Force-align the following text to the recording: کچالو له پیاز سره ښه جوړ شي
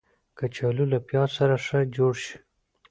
کچالو 0.37 0.85
له 0.93 0.99
پیاز 1.07 1.29
سره 1.37 1.55
ښه 1.65 1.79
جوړ 1.95 2.13
شي 2.23 2.37